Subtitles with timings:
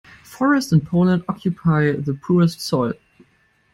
[0.23, 2.93] Forest in Poland occupy the poorest soil.